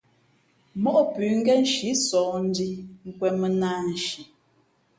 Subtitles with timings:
[0.81, 2.71] Móʼ pʉ̌ ngén nshǐ sǒh ndhī
[3.07, 4.19] nkwēn mᾱ nāānshi.